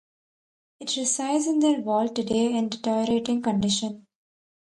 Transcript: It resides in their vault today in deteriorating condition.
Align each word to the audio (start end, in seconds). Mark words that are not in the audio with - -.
It 0.79 0.97
resides 0.97 1.45
in 1.45 1.59
their 1.59 1.79
vault 1.79 2.15
today 2.15 2.57
in 2.57 2.69
deteriorating 2.69 3.43
condition. 3.43 4.07